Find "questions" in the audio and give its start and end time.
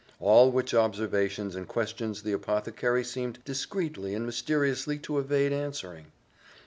1.67-2.23